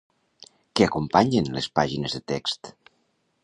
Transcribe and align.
Què 0.79 0.87
acompanyen 0.87 1.51
les 1.59 1.69
pàgines 1.81 2.19
de 2.19 2.25
text? 2.35 2.75